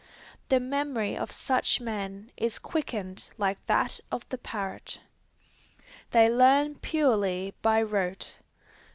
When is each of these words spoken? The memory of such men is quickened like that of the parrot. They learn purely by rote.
The 0.49 0.59
memory 0.59 1.15
of 1.15 1.31
such 1.31 1.79
men 1.79 2.31
is 2.35 2.57
quickened 2.57 3.29
like 3.37 3.63
that 3.67 3.99
of 4.11 4.27
the 4.29 4.39
parrot. 4.39 4.99
They 6.09 6.27
learn 6.27 6.79
purely 6.79 7.53
by 7.61 7.83
rote. 7.83 8.37